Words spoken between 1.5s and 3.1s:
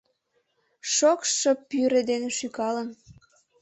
пӱрӧ ден шӱкалын